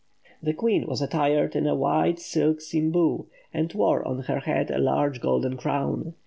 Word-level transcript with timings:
The 0.41 0.55
Queen 0.55 0.87
was 0.87 0.99
attired 1.03 1.55
in 1.55 1.67
a 1.67 1.75
wide 1.75 2.17
silk 2.17 2.57
simboo, 2.59 3.27
and 3.53 3.71
wore 3.73 4.03
on 4.07 4.21
her 4.23 4.39
head 4.39 4.71
a 4.71 4.79
large 4.79 5.21
golden 5.21 5.57
crown. 5.57 6.15